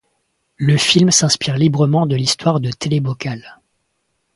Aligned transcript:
Le 0.57 0.77
film 0.77 1.11
s'inspire 1.11 1.57
librement 1.59 2.07
de 2.07 2.15
l'histoire 2.15 2.59
de 2.59 2.71
Télé 2.71 2.99
Bocal. 2.99 3.59